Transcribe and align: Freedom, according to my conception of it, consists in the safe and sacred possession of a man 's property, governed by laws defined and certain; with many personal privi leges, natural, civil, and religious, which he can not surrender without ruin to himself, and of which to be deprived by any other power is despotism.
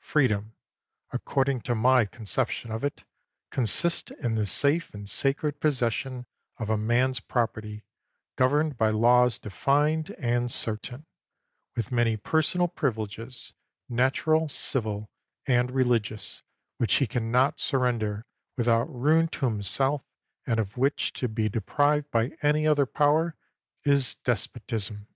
Freedom, 0.00 0.56
according 1.12 1.60
to 1.60 1.72
my 1.76 2.04
conception 2.04 2.72
of 2.72 2.82
it, 2.82 3.04
consists 3.50 4.10
in 4.10 4.34
the 4.34 4.44
safe 4.44 4.92
and 4.92 5.08
sacred 5.08 5.60
possession 5.60 6.26
of 6.56 6.68
a 6.68 6.76
man 6.76 7.14
's 7.14 7.20
property, 7.20 7.84
governed 8.34 8.76
by 8.76 8.90
laws 8.90 9.38
defined 9.38 10.10
and 10.18 10.50
certain; 10.50 11.06
with 11.76 11.92
many 11.92 12.16
personal 12.16 12.66
privi 12.66 12.96
leges, 12.96 13.52
natural, 13.88 14.48
civil, 14.48 15.12
and 15.46 15.70
religious, 15.70 16.42
which 16.78 16.94
he 16.96 17.06
can 17.06 17.30
not 17.30 17.60
surrender 17.60 18.26
without 18.56 18.92
ruin 18.92 19.28
to 19.28 19.46
himself, 19.46 20.02
and 20.44 20.58
of 20.58 20.76
which 20.76 21.12
to 21.12 21.28
be 21.28 21.48
deprived 21.48 22.10
by 22.10 22.36
any 22.42 22.66
other 22.66 22.84
power 22.84 23.36
is 23.84 24.16
despotism. 24.24 25.06